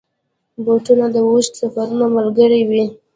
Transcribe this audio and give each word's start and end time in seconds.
بوټونه 0.63 1.05
د 1.13 1.17
اوږدو 1.27 1.55
سفرونو 1.59 2.05
ملګري 2.17 2.61
وي. 2.69 2.85